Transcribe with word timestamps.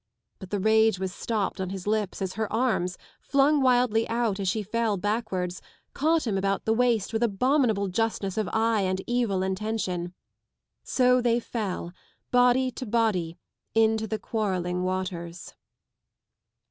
But 0.39 0.49
the 0.49 0.59
rage 0.59 0.97
was 0.97 1.13
stopped 1.13 1.61
on 1.61 1.69
his 1.69 1.85
lips 1.85 2.23
as 2.23 2.33
her 2.33 2.51
arms, 2.51 2.97
flung 3.21 3.61
wildly 3.61 4.09
out 4.09 4.39
as 4.39 4.47
she 4.49 4.63
fell 4.63 4.97
backwards, 4.97 5.61
caught 5.93 6.25
him 6.25 6.39
about 6.39 6.65
the 6.65 6.73
waist 6.73 7.13
with 7.13 7.21
abominable 7.21 7.87
justness 7.87 8.35
of 8.35 8.49
eye 8.51 8.81
and 8.81 9.03
evil 9.05 9.43
intention. 9.43 10.15
So 10.81 11.21
they 11.21 11.39
fell 11.39 11.93
body 12.31 12.71
to 12.71 12.87
body 12.87 13.37
into 13.75 14.07
the 14.07 14.17
quarrelling 14.17 14.81
waters. 14.83 15.53